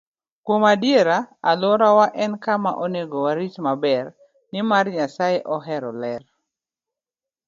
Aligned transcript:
Kuom 0.45 0.61
adier, 0.73 1.09
alworawa 1.49 2.05
en 2.23 2.33
kama 2.43 2.71
onego 2.83 3.17
warit 3.25 3.55
maber, 3.65 4.05
nimar 4.51 4.85
Nyasaye 4.95 5.39
ohero 5.55 5.91
ler. 6.01 6.23